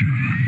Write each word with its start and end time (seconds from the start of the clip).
It's 0.00 0.47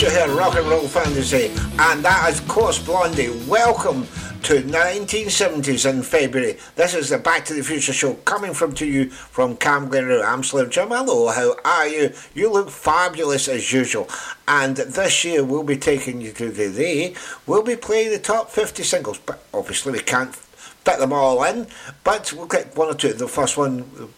You 0.00 0.10
Heard 0.10 0.30
Rock 0.30 0.56
and 0.56 0.66
Roll 0.66 0.88
Fantasy, 0.88 1.46
and 1.78 2.04
that 2.04 2.30
is, 2.30 2.40
of 2.40 2.48
course, 2.48 2.78
Blondie. 2.78 3.30
Welcome 3.46 4.06
to 4.42 4.62
1970s 4.62 5.88
in 5.88 6.02
February. 6.02 6.56
This 6.74 6.94
is 6.94 7.10
the 7.10 7.18
Back 7.18 7.44
to 7.44 7.54
the 7.54 7.62
Future 7.62 7.92
show 7.92 8.14
coming 8.14 8.54
from 8.54 8.72
to 8.74 8.86
you 8.86 9.10
from 9.10 9.56
Cam 9.56 9.88
Glenroe. 9.88 10.24
I'm 10.24 10.42
Slim 10.42 10.70
Jim. 10.70 10.88
Hello, 10.88 11.28
how 11.28 11.56
are 11.64 11.86
you? 11.86 12.12
You 12.34 12.50
look 12.50 12.70
fabulous 12.70 13.46
as 13.48 13.72
usual. 13.72 14.08
And 14.48 14.76
this 14.76 15.24
year 15.24 15.44
we'll 15.44 15.62
be 15.62 15.76
taking 15.76 16.20
you 16.20 16.32
to 16.32 16.50
the 16.50 16.72
day. 16.72 17.14
We'll 17.46 17.62
be 17.62 17.76
playing 17.76 18.10
the 18.10 18.18
top 18.18 18.50
50 18.50 18.82
singles, 18.82 19.18
but 19.18 19.44
obviously 19.54 19.92
we 19.92 20.00
can't 20.00 20.34
fit 20.34 20.98
them 20.98 21.12
all 21.12 21.44
in. 21.44 21.68
But 22.02 22.32
we'll 22.32 22.46
get 22.46 22.76
one 22.76 22.88
or 22.88 22.94
two. 22.94 23.12
The 23.12 23.28
first 23.28 23.56
one 23.56 24.10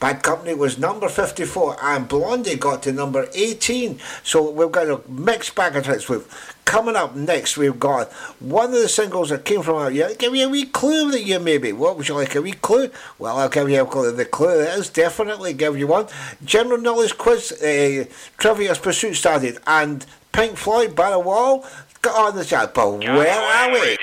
Bad 0.00 0.22
Company 0.22 0.54
was 0.54 0.78
number 0.78 1.08
54 1.08 1.76
and 1.82 2.08
Blondie 2.08 2.54
got 2.54 2.82
to 2.84 2.92
number 2.92 3.28
18. 3.34 3.98
So 4.22 4.48
we've 4.50 4.70
got 4.70 4.88
a 4.88 5.00
mixed 5.10 5.54
bag 5.54 5.74
of 5.76 5.86
hits 5.86 6.08
with. 6.08 6.54
Coming 6.64 6.96
up 6.96 7.16
next, 7.16 7.56
we've 7.56 7.80
got 7.80 8.12
one 8.38 8.66
of 8.66 8.80
the 8.80 8.88
singles 8.88 9.30
that 9.30 9.44
came 9.44 9.62
from 9.62 9.76
our 9.76 9.90
year. 9.90 10.14
Give 10.18 10.32
me 10.32 10.42
a 10.42 10.48
wee 10.48 10.66
clue 10.66 11.06
of 11.06 11.12
the 11.12 11.22
year, 11.22 11.40
maybe. 11.40 11.72
What 11.72 11.96
would 11.96 12.08
you 12.08 12.14
like? 12.14 12.34
A 12.34 12.42
wee 12.42 12.52
clue? 12.52 12.90
Well, 13.18 13.38
I'll 13.38 13.48
give 13.48 13.70
you 13.70 13.80
a 13.80 13.86
clue. 13.86 14.12
The 14.12 14.26
clue 14.26 14.60
is 14.60 14.90
definitely 14.90 15.54
give 15.54 15.78
you 15.78 15.86
one. 15.86 16.06
General 16.44 16.78
knowledge 16.78 17.16
quiz, 17.16 17.52
uh, 17.52 18.04
Trivial 18.36 18.76
Pursuit 18.76 19.14
started, 19.14 19.58
and 19.66 20.04
Pink 20.32 20.58
Floyd, 20.58 20.94
By 20.94 21.10
the 21.10 21.18
Wall, 21.18 21.66
got 22.02 22.28
on 22.28 22.36
the 22.36 22.44
chat. 22.44 22.74
But 22.74 22.98
where 22.98 23.40
are 23.40 23.72
we? 23.72 23.96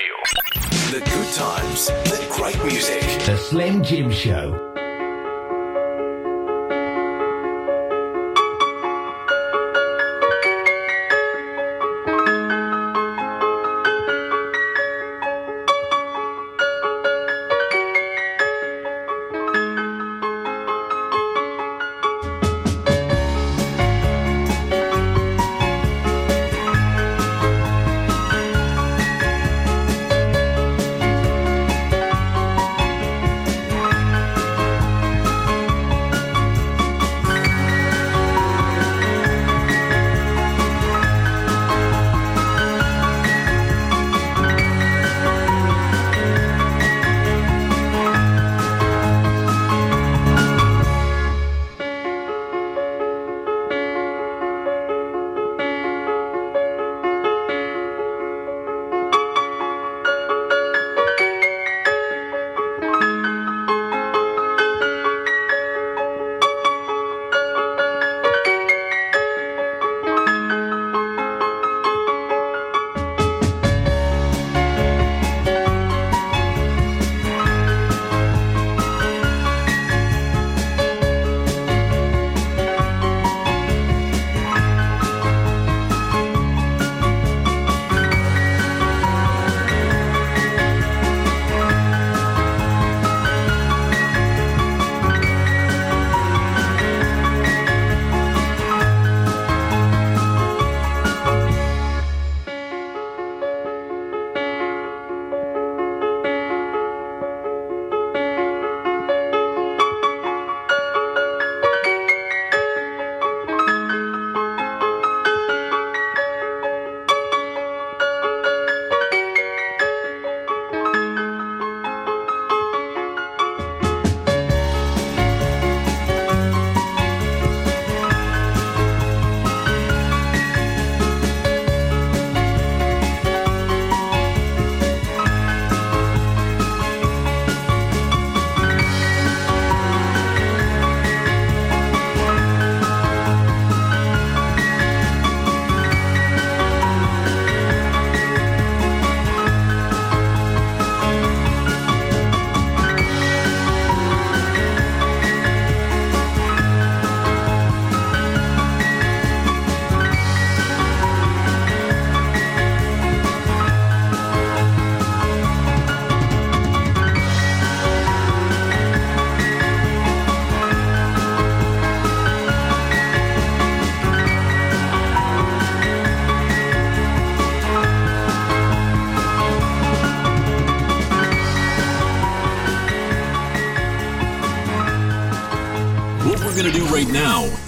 The 0.90 1.00
good 1.04 1.32
times, 1.34 1.86
the 1.86 2.26
great 2.36 2.62
music. 2.64 3.00
The 3.26 3.36
Slim 3.36 3.84
Jim 3.84 4.10
Show. 4.10 4.65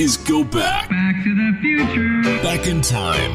Is 0.08 0.16
go 0.16 0.42
back. 0.42 0.88
Back 0.88 1.16
to 1.24 1.32
the 1.42 1.50
future. 1.60 2.16
Back 2.42 2.66
in 2.66 2.80
time. 2.80 3.34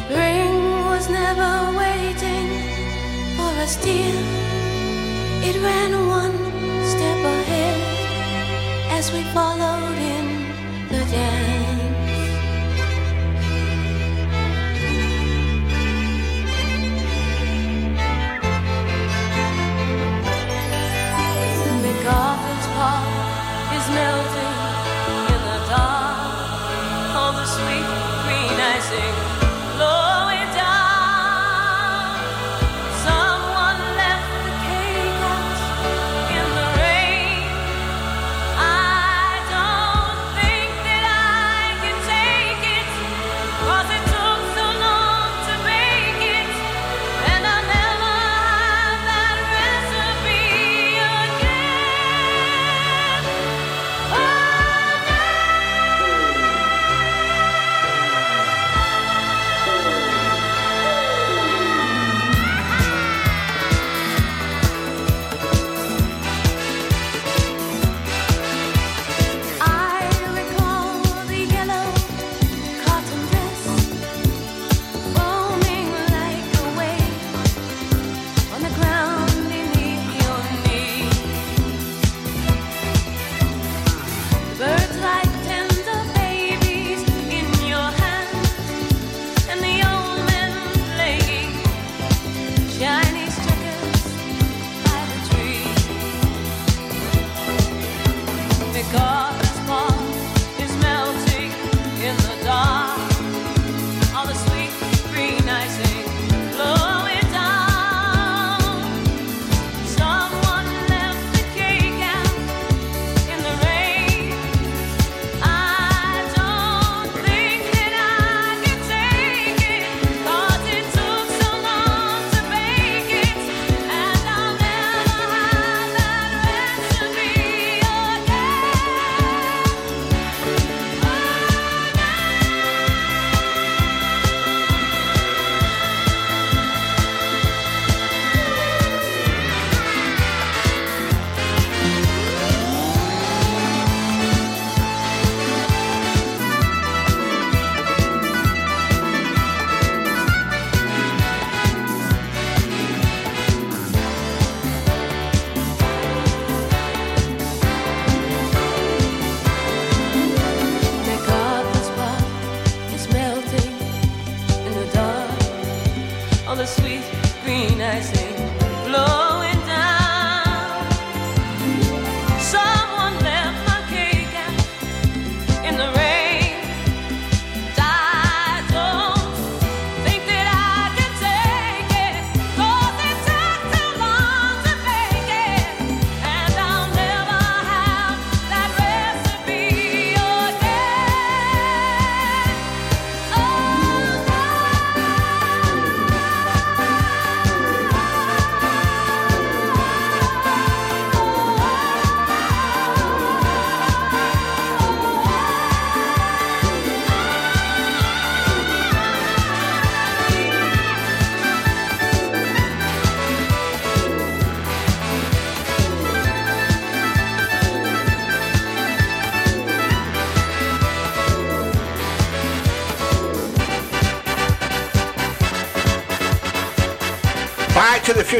Spring 0.00 0.54
was 0.90 1.04
never 1.22 1.52
waiting 1.82 2.48
for 3.36 3.50
us, 3.64 3.74
dear. 3.84 4.16
It 5.48 5.56
ran 5.68 5.92
one 6.20 6.36
step 6.92 7.20
ahead 7.36 7.78
as 8.98 9.04
we 9.14 9.22
followed 9.36 9.98
in 10.14 10.15
sing. 28.88 29.25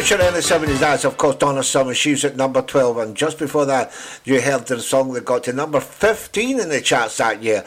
Future 0.07 0.23
in 0.23 0.35
the 0.35 0.39
70s. 0.41 0.79
That's, 0.79 1.05
of 1.05 1.17
course, 1.17 1.35
Donna 1.35 1.65
Summer. 1.65 1.93
She's 1.93 2.25
at 2.25 2.37
number 2.37 2.63
12. 2.63 2.99
And 2.99 3.17
just 3.17 3.41
before 3.41 3.67
that, 3.67 3.93
you 4.25 4.41
heard 4.41 4.65
the 4.69 4.79
song 4.79 5.13
that 5.15 5.25
got 5.25 5.43
to 5.45 5.53
number 5.53 5.81
15 5.81 6.61
in 6.61 6.69
the 6.69 6.81
charts 6.81 7.17
that 7.17 7.43
year. 7.43 7.65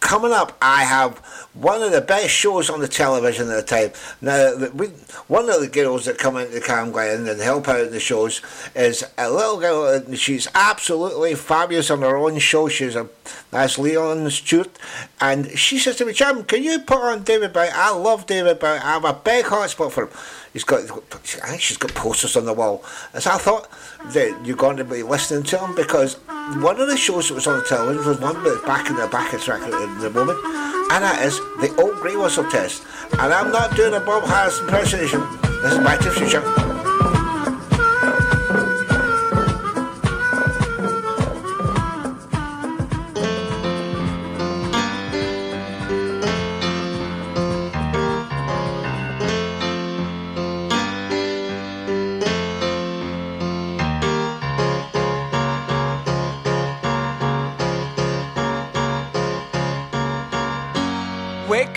Coming 0.00 0.32
up, 0.32 0.56
I 0.60 0.82
have 0.82 1.18
one 1.54 1.82
of 1.82 1.92
the 1.92 2.00
best 2.00 2.30
shows 2.30 2.68
on 2.70 2.80
the 2.80 2.88
television 2.88 3.48
at 3.50 3.54
the 3.54 3.62
time. 3.62 3.92
Now, 4.20 4.68
we, 4.74 4.88
one 5.28 5.48
of 5.48 5.60
the 5.60 5.68
girls 5.68 6.06
that 6.06 6.18
come 6.18 6.36
into 6.36 6.54
the 6.54 6.60
Camglen 6.60 7.30
and 7.30 7.40
help 7.40 7.68
out 7.68 7.86
in 7.86 7.92
the 7.92 8.00
shows 8.00 8.42
is 8.74 9.04
a 9.16 9.30
little 9.30 9.58
girl, 9.58 9.86
and 9.86 10.18
she's 10.18 10.48
absolutely 10.56 11.36
fabulous 11.36 11.90
on 11.90 12.02
her 12.02 12.16
own 12.16 12.38
show. 12.40 12.68
She's 12.68 12.96
a 12.96 13.08
that's 13.50 13.78
Leon 13.78 14.28
Stewart, 14.30 14.78
and 15.20 15.56
she 15.58 15.78
says 15.78 15.96
to 15.96 16.04
me, 16.04 16.12
"Jim, 16.12 16.44
can 16.44 16.62
you 16.62 16.80
put 16.80 16.98
on 16.98 17.22
David 17.22 17.52
Bowie? 17.52 17.68
I 17.72 17.90
love 17.90 18.26
David 18.26 18.58
Bowie. 18.58 18.78
I 18.78 18.92
have 18.92 19.04
a 19.04 19.14
big 19.14 19.46
hot 19.46 19.70
spot 19.70 19.92
for 19.92 20.04
him." 20.04 20.10
He's 20.56 20.64
got, 20.64 20.90
I 20.90 21.48
think 21.50 21.60
she's 21.60 21.76
got 21.76 21.92
posters 21.94 22.34
on 22.34 22.46
the 22.46 22.54
wall. 22.54 22.82
As 23.12 23.26
I 23.26 23.36
thought 23.36 23.70
that 24.14 24.40
you're 24.42 24.56
going 24.56 24.78
to 24.78 24.84
be 24.84 25.02
listening 25.02 25.42
to 25.42 25.58
him 25.58 25.74
because 25.74 26.14
one 26.62 26.80
of 26.80 26.88
the 26.88 26.96
shows 26.96 27.28
that 27.28 27.34
was 27.34 27.46
on 27.46 27.58
the 27.58 27.64
television 27.66 28.06
was 28.06 28.18
one 28.18 28.42
that's 28.42 28.62
back 28.62 28.88
in 28.88 28.96
the 28.96 29.06
back 29.08 29.34
of 29.34 29.42
track 29.42 29.60
at 29.60 29.70
the 30.00 30.08
moment, 30.08 30.42
and 30.42 31.04
that 31.04 31.22
is 31.26 31.36
the 31.60 31.76
Old 31.78 31.96
Grey 31.96 32.16
Whistle 32.16 32.48
Test. 32.48 32.82
And 33.18 33.34
I'm 33.34 33.52
not 33.52 33.76
doing 33.76 33.92
a 33.92 34.00
Bob 34.00 34.24
Harris 34.24 34.58
impersonation. 34.60 35.20
This 35.60 35.74
is 35.74 35.78
my 35.80 35.98
to 35.98 36.08
the 36.08 36.75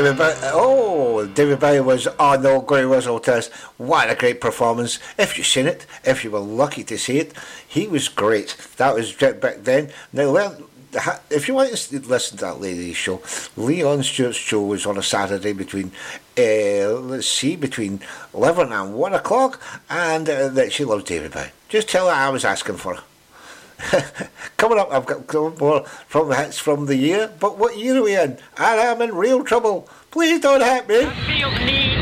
David 0.00 0.18
oh, 0.54 1.26
David 1.26 1.60
Bowie 1.60 1.80
was 1.80 2.04
the 2.04 2.48
old 2.48 2.66
Grey 2.66 2.86
Whistle 2.86 3.20
Test. 3.20 3.52
What 3.76 4.08
a 4.08 4.14
great 4.14 4.40
performance. 4.40 4.98
If 5.18 5.36
you've 5.36 5.46
seen 5.46 5.66
it, 5.66 5.84
if 6.04 6.24
you 6.24 6.30
were 6.30 6.38
lucky 6.38 6.84
to 6.84 6.96
see 6.96 7.18
it, 7.18 7.34
he 7.68 7.86
was 7.86 8.08
great. 8.08 8.56
That 8.78 8.94
was 8.94 9.12
back 9.12 9.56
then. 9.58 9.92
Now, 10.10 10.56
ha- 10.94 11.20
if 11.28 11.48
you 11.48 11.54
want 11.54 11.68
to 11.68 12.00
listen 12.00 12.38
to 12.38 12.44
that 12.46 12.62
lady's 12.62 12.96
show, 12.96 13.20
Leon 13.58 14.02
Stewart's 14.02 14.38
show 14.38 14.62
was 14.62 14.86
on 14.86 14.96
a 14.96 15.02
Saturday 15.02 15.52
between, 15.52 15.92
uh, 16.38 16.94
let's 16.94 17.26
see, 17.26 17.54
between 17.54 18.00
11 18.32 18.72
and 18.72 18.94
1 18.94 19.12
o'clock, 19.12 19.60
and 19.90 20.30
uh, 20.30 20.48
that 20.48 20.72
she 20.72 20.82
loves 20.86 21.04
David 21.04 21.32
Bowie. 21.32 21.50
Just 21.68 21.90
tell 21.90 22.06
her 22.06 22.14
I 22.14 22.30
was 22.30 22.46
asking 22.46 22.76
for 22.76 22.94
her. 22.94 23.02
Coming 24.56 24.78
up, 24.78 24.92
I've 24.92 25.06
got 25.06 25.60
more 25.60 25.84
from 25.84 26.28
the 26.28 26.36
hits 26.36 26.58
from 26.58 26.86
the 26.86 26.96
year. 26.96 27.32
But 27.40 27.58
what 27.58 27.78
year 27.78 27.98
are 27.98 28.02
we 28.02 28.16
in? 28.16 28.38
I 28.56 28.76
am 28.76 29.00
in 29.02 29.14
real 29.14 29.44
trouble. 29.44 29.88
Please 30.10 30.40
don't 30.40 30.62
hit 30.62 30.88
me. 30.88 31.99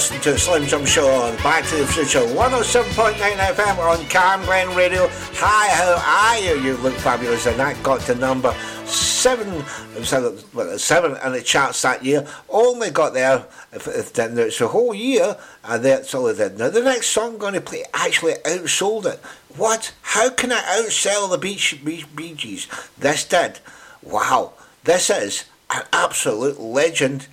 Listen 0.00 0.20
to 0.22 0.38
Slim 0.38 0.64
Jim 0.64 0.86
Show 0.86 1.10
on 1.10 1.36
Back 1.42 1.66
to 1.66 1.76
the 1.76 1.86
Future 1.86 2.20
107.9 2.20 3.12
FM 3.18 3.78
on 3.80 4.02
Cam 4.06 4.42
Glen 4.46 4.74
Radio. 4.74 5.08
Hi, 5.10 5.68
how 5.74 6.32
are 6.32 6.40
you? 6.40 6.58
You 6.62 6.78
look 6.78 6.94
fabulous, 6.94 7.44
and 7.44 7.60
that 7.60 7.82
got 7.82 8.00
to 8.06 8.14
number 8.14 8.50
seven, 8.86 9.62
seven 10.02 11.16
in 11.22 11.32
the 11.32 11.42
charts 11.44 11.82
that 11.82 12.02
year. 12.02 12.26
Only 12.48 12.90
got 12.90 13.12
there 13.12 13.44
if, 13.74 13.88
if 13.88 14.14
then 14.14 14.38
it's 14.38 14.62
a 14.62 14.68
whole 14.68 14.94
year, 14.94 15.36
and 15.64 15.84
that's 15.84 16.14
all 16.14 16.28
it 16.28 16.38
did. 16.38 16.58
Now 16.58 16.70
the 16.70 16.80
next 16.80 17.08
song 17.08 17.32
I'm 17.32 17.38
going 17.38 17.52
to 17.52 17.60
play 17.60 17.84
actually 17.92 18.36
outsold 18.46 19.04
it. 19.04 19.18
What? 19.54 19.92
How 20.00 20.30
can 20.30 20.50
I 20.50 20.62
outsell 20.82 21.30
the 21.30 21.36
Beach 21.36 21.78
Bee, 21.84 22.06
Bee 22.14 22.32
Gees? 22.32 22.68
This 22.96 23.22
did. 23.26 23.58
Wow, 24.02 24.54
this 24.82 25.10
is 25.10 25.44
an 25.68 25.82
absolute 25.92 26.58
legend 26.58 27.26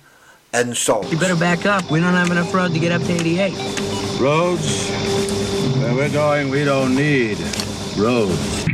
and 0.52 0.76
souls. 0.76 1.10
You 1.10 1.18
better 1.18 1.36
back 1.36 1.66
up. 1.66 1.90
We 1.90 2.00
don't 2.00 2.14
have 2.14 2.30
enough 2.30 2.52
road 2.52 2.72
to 2.72 2.78
get 2.78 2.92
up 2.92 3.02
to 3.02 3.12
88. 3.12 3.52
Roads? 4.20 4.90
Where 5.78 5.94
we're 5.94 6.10
going, 6.10 6.50
we 6.50 6.64
don't 6.64 6.94
need 6.94 7.38
roads. 7.96 8.66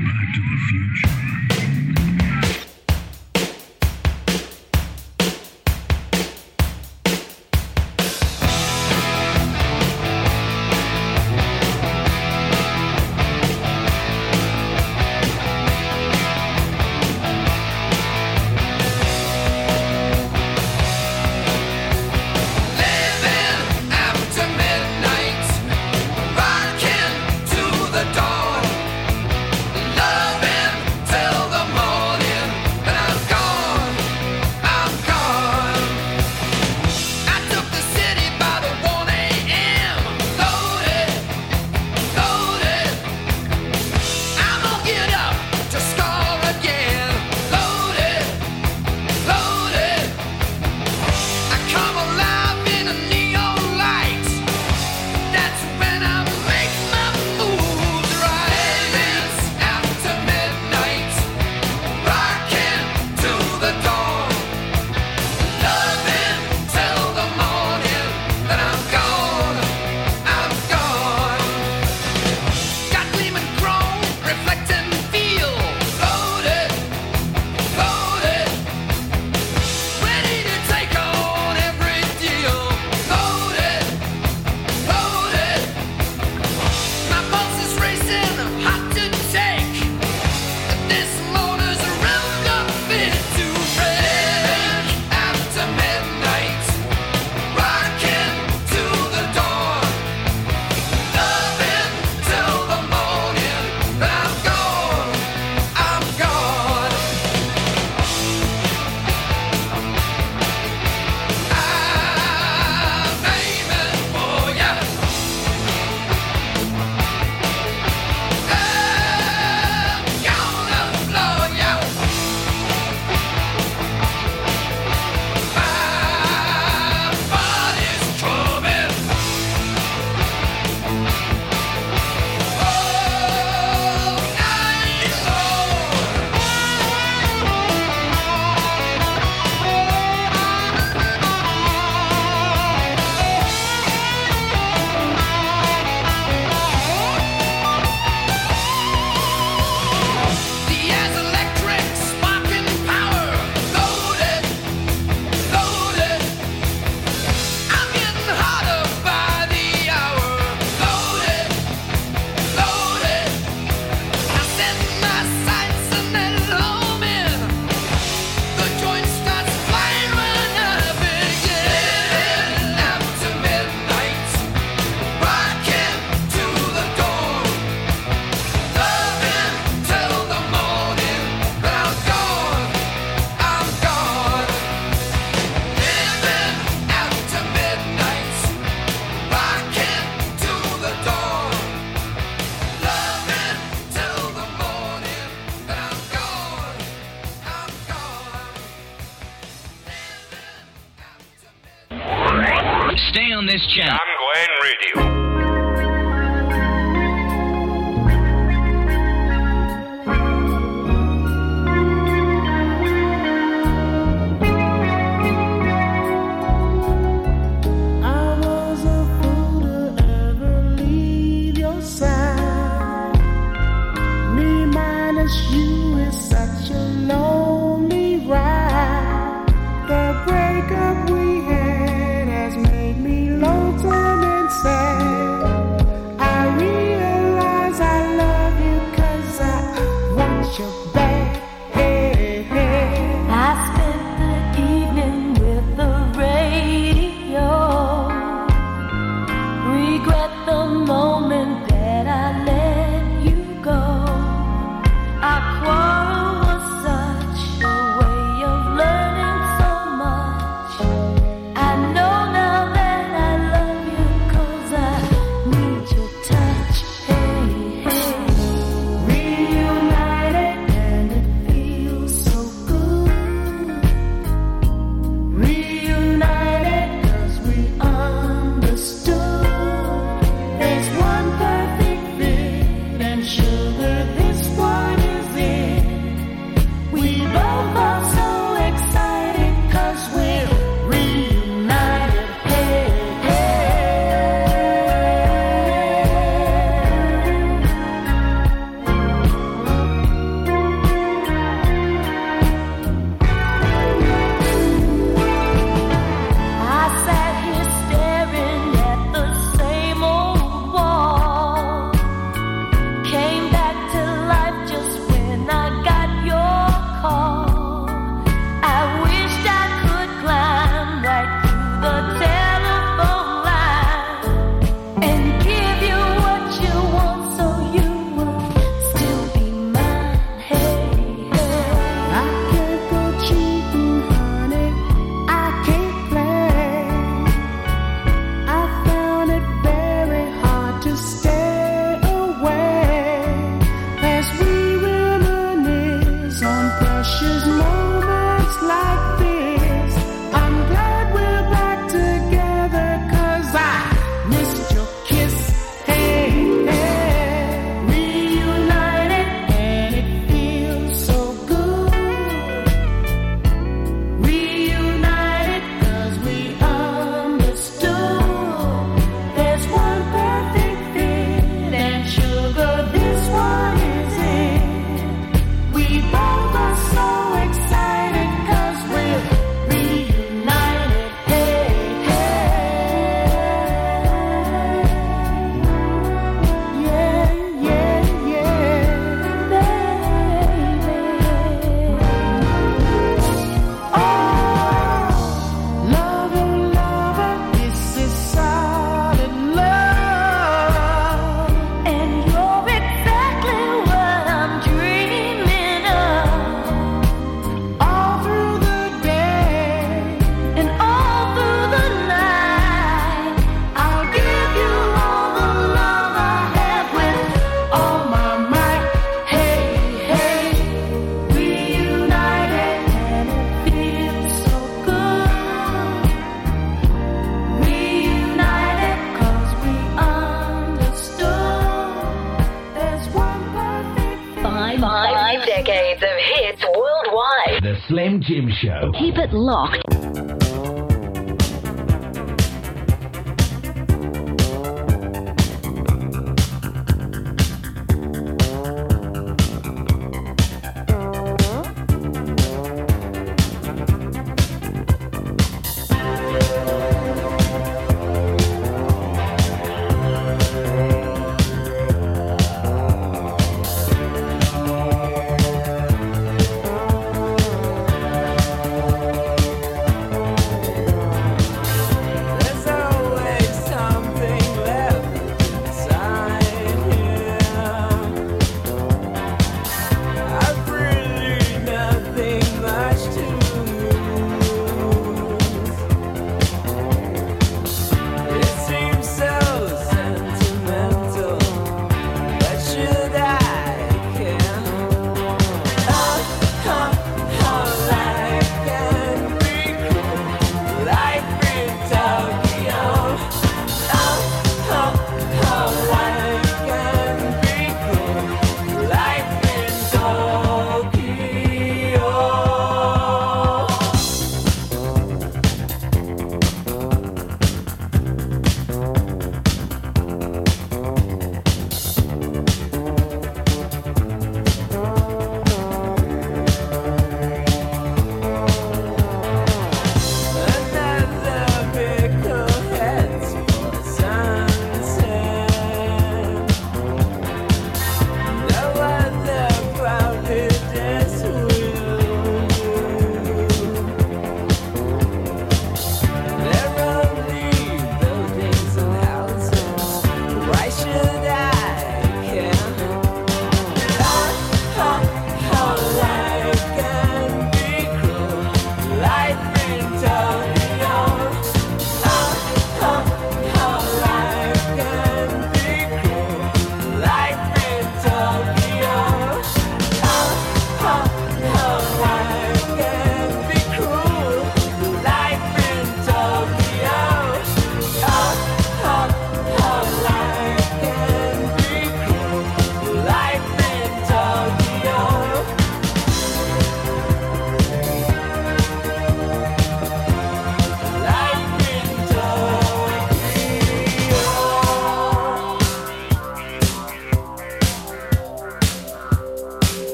Locked. 439.34 439.83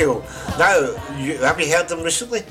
In 0.00 0.06
Tokyo. 0.06 0.24
Now, 0.58 1.16
you, 1.18 1.38
have 1.38 1.60
you 1.60 1.70
heard 1.70 1.88
them 1.88 2.02
recently? 2.02 2.42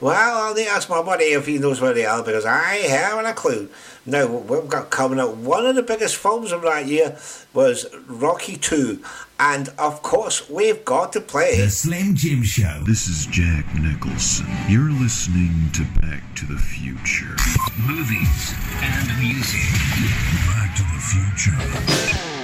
Well, 0.00 0.14
I'll 0.14 0.54
need 0.54 0.64
to 0.64 0.70
ask 0.70 0.90
my 0.90 1.02
buddy 1.02 1.24
if 1.24 1.46
he 1.46 1.58
knows 1.58 1.80
where 1.80 1.94
they 1.94 2.04
are 2.04 2.22
because 2.22 2.44
I 2.44 2.74
haven't 2.74 3.24
a 3.24 3.32
clue. 3.32 3.70
Now, 4.04 4.26
what 4.26 4.62
we've 4.62 4.70
got 4.70 4.90
coming 4.90 5.18
up, 5.18 5.34
one 5.36 5.64
of 5.64 5.74
the 5.74 5.82
biggest 5.82 6.16
films 6.16 6.52
of 6.52 6.62
that 6.62 6.86
year 6.86 7.16
was 7.54 7.86
Rocky 8.06 8.56
2. 8.56 9.02
And 9.40 9.70
of 9.78 10.02
course, 10.02 10.50
we've 10.50 10.84
got 10.84 11.14
to 11.14 11.20
play. 11.22 11.56
The 11.62 11.70
Slim 11.70 12.14
Jim 12.14 12.42
Show. 12.42 12.82
This 12.86 13.08
is 13.08 13.24
Jack 13.26 13.74
Nicholson. 13.74 14.46
You're 14.68 14.92
listening 14.92 15.70
to 15.72 15.84
Back 16.00 16.22
to 16.36 16.46
the 16.46 16.58
Future. 16.58 17.34
Movies 17.80 18.54
and 18.82 19.18
music. 19.18 19.60
Back 20.46 20.76
to 20.76 20.82
the 20.82 21.00
Future. 21.00 22.35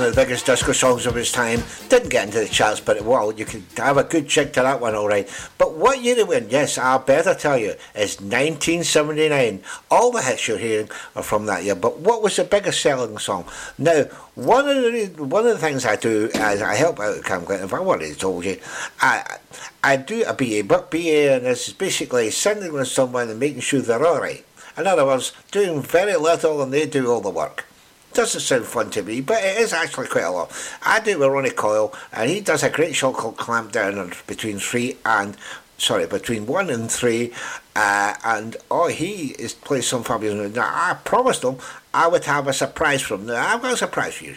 One 0.00 0.08
of 0.08 0.16
the 0.16 0.22
biggest 0.22 0.46
disco 0.46 0.72
songs 0.72 1.04
of 1.04 1.14
its 1.18 1.30
time. 1.30 1.62
Didn't 1.90 2.08
get 2.08 2.24
into 2.24 2.40
the 2.40 2.48
charts, 2.48 2.80
but 2.80 3.02
well, 3.02 3.32
you 3.32 3.44
can 3.44 3.66
have 3.76 3.98
a 3.98 4.02
good 4.02 4.26
check 4.26 4.54
to 4.54 4.62
that 4.62 4.80
one, 4.80 4.94
all 4.94 5.06
right. 5.06 5.28
But 5.58 5.74
what 5.74 6.00
year 6.00 6.18
it 6.18 6.26
went? 6.26 6.50
Yes, 6.50 6.78
I 6.78 6.96
better 6.96 7.34
tell 7.34 7.58
you, 7.58 7.74
it's 7.94 8.18
1979. 8.18 9.62
All 9.90 10.10
the 10.10 10.22
hits 10.22 10.48
you're 10.48 10.56
hearing 10.56 10.88
are 11.14 11.22
from 11.22 11.44
that 11.44 11.64
year. 11.64 11.74
But 11.74 11.98
what 11.98 12.22
was 12.22 12.34
the 12.36 12.44
biggest 12.44 12.80
selling 12.80 13.18
song? 13.18 13.44
Now, 13.76 14.04
one 14.36 14.66
of 14.70 14.76
the 14.76 15.06
one 15.18 15.46
of 15.46 15.52
the 15.52 15.58
things 15.58 15.84
I 15.84 15.96
do 15.96 16.30
is 16.32 16.62
I 16.62 16.76
help 16.76 16.98
out 16.98 17.18
at 17.18 17.24
Cam 17.24 17.44
Glen. 17.44 17.62
If 17.62 17.74
I 17.74 17.76
already 17.76 18.14
told 18.14 18.46
you, 18.46 18.58
I 19.02 19.36
I 19.84 19.96
do 19.98 20.24
a 20.24 20.32
BA, 20.32 20.62
but 20.66 20.90
BA, 20.90 21.34
and 21.34 21.44
this 21.44 21.68
is 21.68 21.74
basically 21.74 22.30
sitting 22.30 22.72
with 22.72 22.88
someone 22.88 23.28
and 23.28 23.38
making 23.38 23.60
sure 23.60 23.82
they're 23.82 24.06
all 24.06 24.22
right. 24.22 24.46
In 24.78 24.86
other 24.86 25.04
words, 25.04 25.34
doing 25.50 25.82
very 25.82 26.16
little 26.16 26.62
and 26.62 26.72
they 26.72 26.86
do 26.86 27.10
all 27.10 27.20
the 27.20 27.28
work. 27.28 27.66
Doesn't 28.12 28.40
sound 28.40 28.64
fun 28.64 28.90
to 28.90 29.02
me, 29.02 29.20
but 29.20 29.42
it 29.42 29.58
is 29.58 29.72
actually 29.72 30.08
quite 30.08 30.24
a 30.24 30.30
lot. 30.30 30.52
I 30.84 31.00
do 31.00 31.12
it 31.12 31.18
with 31.20 31.28
Ronnie 31.28 31.50
Coyle, 31.50 31.94
and 32.12 32.28
he 32.28 32.40
does 32.40 32.62
a 32.62 32.70
great 32.70 32.94
show 32.94 33.12
called 33.12 33.36
Clamp 33.36 33.72
Down 33.72 34.12
between 34.26 34.58
three 34.58 34.96
and 35.04 35.36
sorry, 35.80 36.06
between 36.06 36.46
one 36.46 36.70
and 36.70 36.90
three, 36.90 37.32
uh, 37.74 38.14
and 38.24 38.56
oh, 38.70 38.88
he 38.88 39.28
is 39.38 39.54
plays 39.54 39.86
some 39.86 40.04
fabulous. 40.04 40.54
Now, 40.54 40.68
I 40.70 40.94
promised 41.04 41.42
him 41.42 41.56
I 41.94 42.06
would 42.06 42.24
have 42.24 42.46
a 42.46 42.52
surprise 42.52 43.02
from 43.02 43.22
him. 43.22 43.26
Now, 43.28 43.54
I've 43.54 43.62
got 43.62 43.74
a 43.74 43.76
surprise 43.76 44.14
for 44.14 44.24
you. 44.24 44.36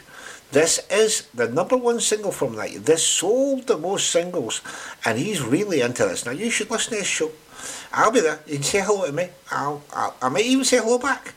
This 0.51 0.79
is 0.91 1.27
the 1.33 1.49
number 1.49 1.75
one 1.75 1.99
single 1.99 2.31
from 2.31 2.55
that. 2.55 2.85
This 2.85 3.05
sold 3.05 3.67
the 3.67 3.77
most 3.77 4.11
singles, 4.11 4.61
and 5.03 5.17
he's 5.17 5.41
really 5.41 5.81
into 5.81 6.03
this. 6.03 6.25
Now, 6.25 6.31
you 6.31 6.49
should 6.49 6.69
listen 6.69 6.93
to 6.93 6.99
his 6.99 7.07
show. 7.07 7.31
I'll 7.91 8.11
be 8.11 8.21
there. 8.21 8.39
You 8.45 8.55
can 8.55 8.63
say 8.63 8.81
hello 8.81 9.05
to 9.05 9.11
me. 9.11 9.29
I'll, 9.51 9.81
I'll, 9.93 10.15
I 10.21 10.29
might 10.29 10.45
even 10.45 10.63
say 10.63 10.77
hello 10.77 10.99
back. 10.99 11.33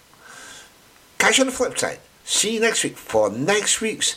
Catch 1.19 1.39
you 1.39 1.43
on 1.43 1.47
the 1.47 1.53
flip 1.53 1.79
side. 1.79 1.99
See 2.29 2.55
you 2.55 2.61
next 2.61 2.83
week 2.83 2.97
for 2.97 3.31
next 3.31 3.81
week's 3.81 4.17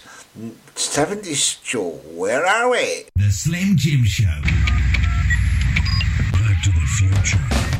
70s 0.74 1.64
show. 1.64 1.90
Where 2.16 2.44
are 2.44 2.72
we? 2.72 3.06
The 3.16 3.30
Slim 3.30 3.78
Jim 3.78 4.04
Show. 4.04 4.26
Back 6.34 6.64
to 6.64 6.72
the 6.72 6.88
future. 6.98 7.79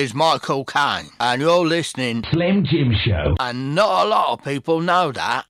is 0.00 0.14
Michael 0.14 0.64
Caine, 0.64 1.10
and 1.20 1.42
you're 1.42 1.66
listening 1.66 2.24
Slim 2.32 2.64
Jim 2.64 2.94
Show. 3.04 3.36
And 3.38 3.74
not 3.74 4.06
a 4.06 4.08
lot 4.08 4.32
of 4.32 4.42
people 4.42 4.80
know 4.80 5.12
that. 5.12 5.44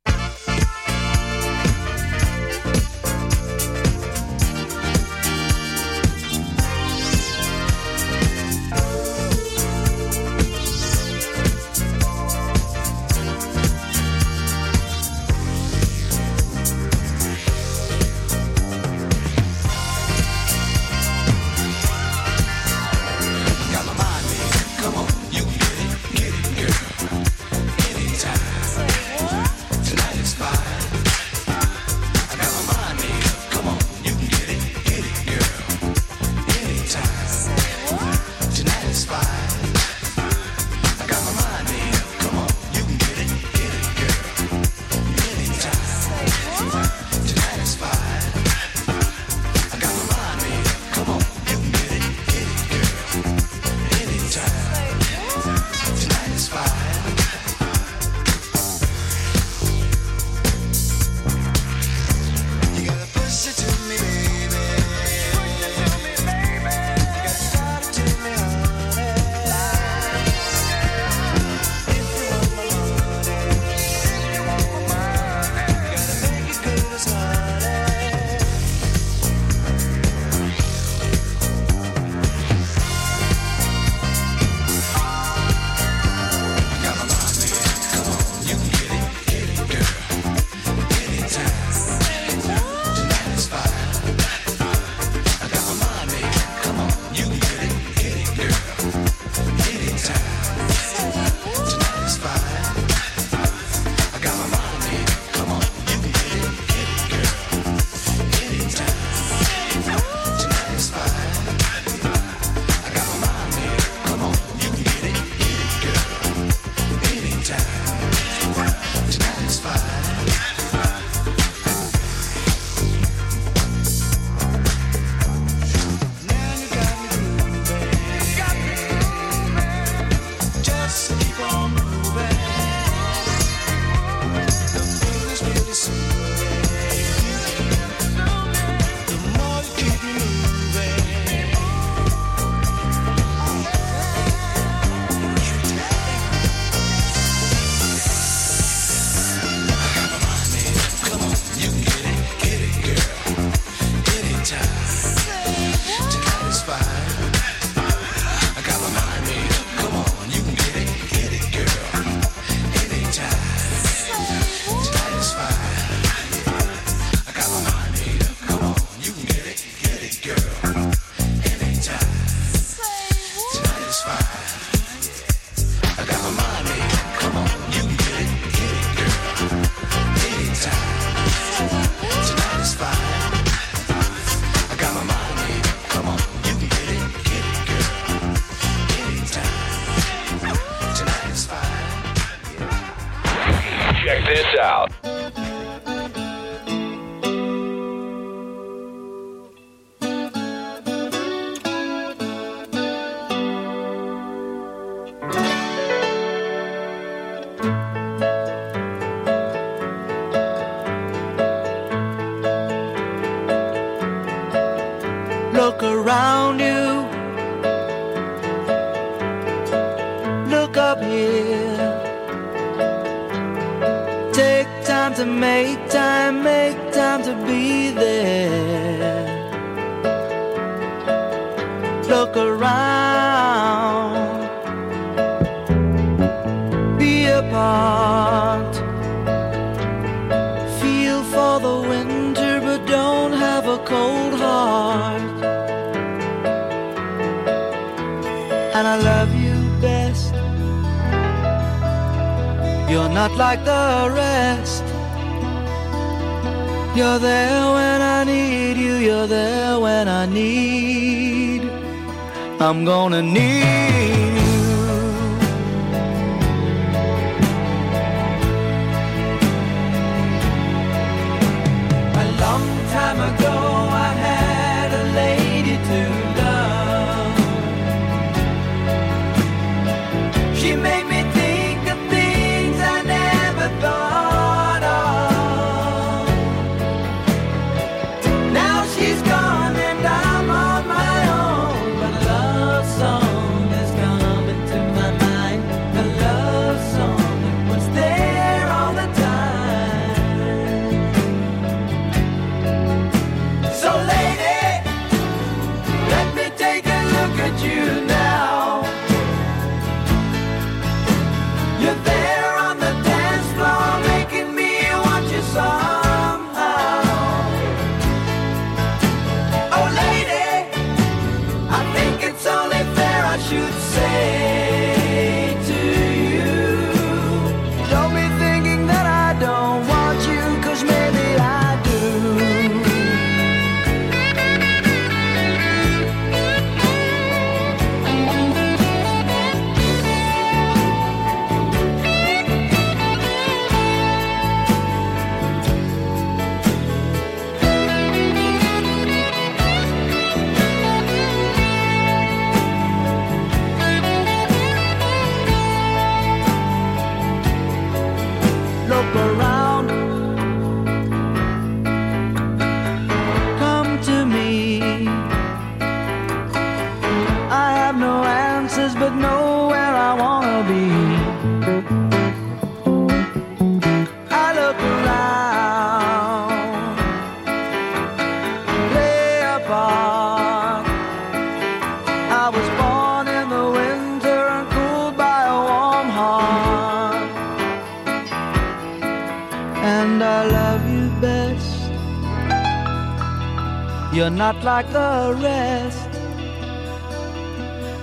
You're 394.20 394.28
not 394.28 394.62
like 394.62 394.86
the 394.92 395.34
rest. 395.40 396.10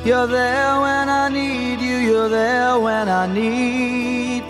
You're 0.04 0.26
there 0.26 0.82
when 0.82 1.10
I 1.10 1.30
need 1.30 1.80
you, 1.80 1.98
you're 1.98 2.28
there 2.28 2.80
when 2.80 3.08
I 3.08 3.28
need. 3.28 4.42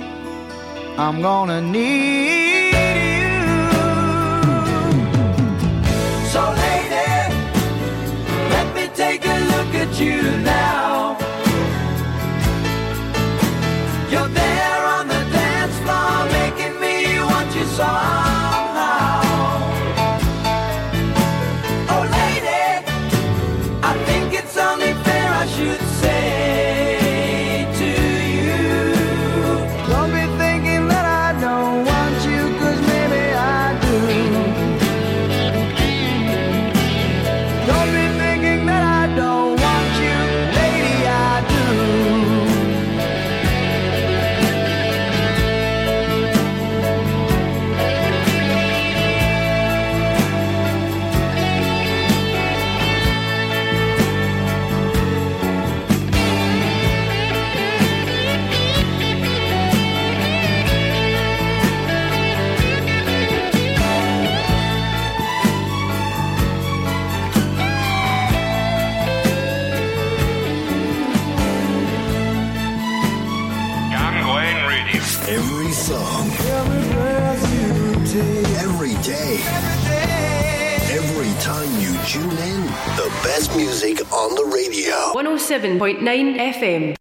I'm 0.97 1.21
gonna 1.21 1.59
need 1.59 2.71
you. 2.71 3.41
So, 6.31 6.41
lady, 6.63 7.35
let 8.55 8.67
me 8.73 8.87
take 8.95 9.25
a 9.25 9.37
look 9.51 9.71
at 9.83 9.99
you 9.99 10.21
now. 10.55 11.17
You're 14.09 14.29
there 14.41 14.81
on 14.95 15.09
the 15.09 15.21
dance 15.35 15.77
floor, 15.83 16.17
making 16.39 16.79
me 16.79 17.19
want 17.19 17.53
you 17.53 17.65
somehow. 17.65 18.26
Best 83.37 83.55
music 83.55 84.11
on 84.11 84.33
the 84.33 84.45
radio. 84.51 84.95
107.9 85.13 85.99
FM. 86.55 86.95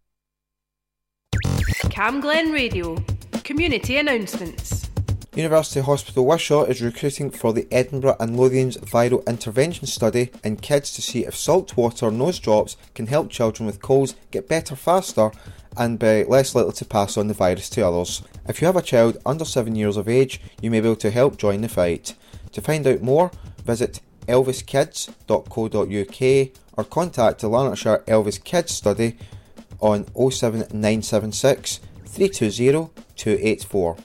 Cam 1.88 2.20
Glen 2.20 2.52
Radio. 2.52 3.02
Community 3.42 3.96
announcements. 3.96 4.90
University 5.34 5.80
Hospital 5.80 6.26
Wishaw 6.26 6.64
is 6.64 6.82
recruiting 6.82 7.30
for 7.30 7.54
the 7.54 7.66
Edinburgh 7.72 8.16
and 8.20 8.36
Lothians 8.36 8.76
Viral 8.80 9.26
Intervention 9.26 9.86
Study 9.86 10.30
in 10.44 10.56
kids 10.56 10.92
to 10.92 11.00
see 11.00 11.24
if 11.24 11.34
salt 11.34 11.74
water 11.74 12.10
nose 12.10 12.38
drops 12.38 12.76
can 12.94 13.06
help 13.06 13.30
children 13.30 13.66
with 13.66 13.80
colds 13.80 14.14
get 14.30 14.46
better 14.46 14.76
faster 14.76 15.30
and 15.78 15.98
be 15.98 16.22
less 16.24 16.54
likely 16.54 16.72
to 16.72 16.84
pass 16.84 17.16
on 17.16 17.28
the 17.28 17.34
virus 17.34 17.70
to 17.70 17.86
others. 17.86 18.22
If 18.46 18.60
you 18.60 18.66
have 18.66 18.76
a 18.76 18.82
child 18.82 19.16
under 19.24 19.46
7 19.46 19.74
years 19.74 19.96
of 19.96 20.06
age, 20.06 20.42
you 20.60 20.70
may 20.70 20.82
be 20.82 20.88
able 20.88 20.96
to 20.96 21.10
help 21.10 21.38
join 21.38 21.62
the 21.62 21.68
fight. 21.70 22.14
To 22.52 22.60
find 22.60 22.86
out 22.86 23.00
more, 23.00 23.30
visit 23.64 24.00
elviskids.co.uk 24.26 26.58
or 26.76 26.84
contact 26.84 27.40
the 27.40 27.48
Lanarkshire 27.48 28.04
Elvis 28.06 28.42
Kids 28.42 28.72
Study 28.72 29.16
on 29.80 30.06
07976 30.14 31.80
320 32.06 32.90
284. 33.16 33.96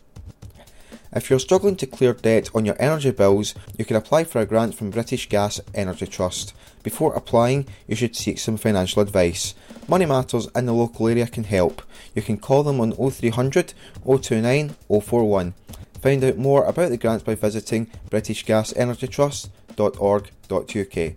If 1.13 1.30
you're 1.30 1.39
struggling 1.39 1.76
to 1.76 1.86
clear 1.86 2.13
debt 2.13 2.49
on 2.55 2.63
your 2.63 2.78
energy 2.80 3.11
bills, 3.11 3.53
you 3.78 3.84
can 3.84 3.97
apply 3.97 4.24
for 4.24 4.39
a 4.39 4.45
grant 4.45 4.76
from 4.76 4.91
British 4.91 5.28
Gas 5.28 5.59
Energy 5.76 6.07
Trust. 6.07 6.53
Before 6.84 7.13
applying, 7.13 7.67
you 7.86 7.97
should 7.97 8.15
seek 8.15 8.39
some 8.39 8.55
financial 8.55 9.01
advice. 9.01 9.53
Money 9.89 10.05
Matters 10.05 10.47
in 10.55 10.67
the 10.67 10.74
local 10.74 11.09
area 11.09 11.28
can 11.28 11.43
help. 11.43 11.82
You 12.15 12.22
can 12.22 12.38
call 12.38 12.63
them 12.63 12.80
on 12.80 12.93
0300 12.93 13.74
029 14.05 14.76
041. 14.89 15.53
Find 16.01 16.24
out 16.24 16.38
more 16.38 16.63
about 16.63 16.89
the 16.89 16.97
grants 16.97 17.24
by 17.24 17.36
visiting 17.36 17.88
britishgasenergytrust.org.uk. 19.82 21.15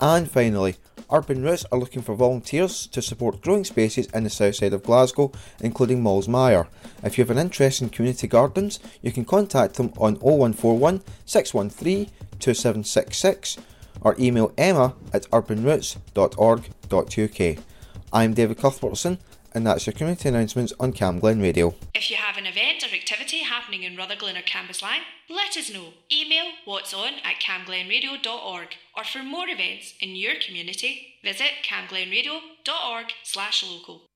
And 0.00 0.30
finally, 0.30 0.76
Urban 1.12 1.42
Roots 1.42 1.66
are 1.70 1.78
looking 1.78 2.00
for 2.02 2.14
volunteers 2.14 2.86
to 2.88 3.00
support 3.02 3.42
growing 3.42 3.64
spaces 3.64 4.06
in 4.14 4.24
the 4.24 4.30
south 4.30 4.56
side 4.56 4.72
of 4.72 4.82
Glasgow, 4.84 5.30
including 5.60 6.02
Mallsmire. 6.02 6.66
If 7.02 7.18
you 7.18 7.24
have 7.24 7.30
an 7.30 7.38
interest 7.38 7.82
in 7.82 7.90
community 7.90 8.28
gardens, 8.28 8.78
you 9.02 9.12
can 9.12 9.24
contact 9.24 9.74
them 9.74 9.92
on 9.98 10.14
0141 10.16 11.02
613 11.26 12.06
2766 12.38 13.58
or 14.02 14.14
email 14.18 14.52
emma 14.56 14.94
at 15.12 15.28
urbanroots.org.uk. 15.30 17.64
I'm 18.12 18.34
David 18.34 18.58
Cuthbertson, 18.58 19.18
and 19.52 19.66
that's 19.66 19.86
your 19.86 19.94
community 19.94 20.28
announcements 20.28 20.72
on 20.78 20.92
Cam 20.92 21.18
Glen 21.18 21.40
Radio. 21.40 21.74
If 21.94 22.10
you 22.10 22.16
have 22.16 22.36
an 22.36 22.46
event 22.46 22.82
or 22.82 22.94
activity 22.94 23.38
happening 23.38 23.82
in 23.82 23.96
Rutherglen 23.96 24.36
or 24.36 24.42
Cambuslang, 24.42 25.00
let 25.28 25.56
us 25.56 25.72
know. 25.72 25.94
Email 26.12 26.52
what's 26.64 26.94
on 26.94 27.14
at 27.24 27.40
camglenradio.org 27.40 28.68
or 28.96 29.04
for 29.04 29.22
more 29.22 29.48
events 29.48 29.94
in 30.00 30.16
your 30.16 30.34
community, 30.44 31.14
visit 31.22 31.50
camglenradio.org 31.64 33.06
slash 33.22 33.64
local. 33.68 34.09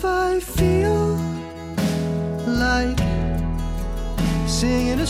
If 0.00 0.06
I 0.06 0.40
feel 0.40 1.14
like 2.46 2.98
singing 4.48 4.98
a 4.98 5.06